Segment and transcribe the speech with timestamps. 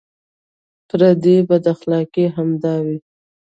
[0.87, 2.97] پردۍ بداخلاقۍ همدا وې.